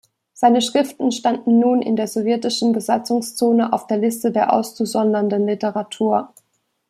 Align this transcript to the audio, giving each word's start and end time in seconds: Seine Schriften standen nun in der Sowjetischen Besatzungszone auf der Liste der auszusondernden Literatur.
Seine 0.33 0.63
Schriften 0.63 1.11
standen 1.11 1.59
nun 1.59 1.83
in 1.83 1.95
der 1.95 2.07
Sowjetischen 2.07 2.71
Besatzungszone 2.71 3.71
auf 3.71 3.85
der 3.85 3.99
Liste 3.99 4.31
der 4.31 4.51
auszusondernden 4.51 5.45
Literatur. 5.45 6.33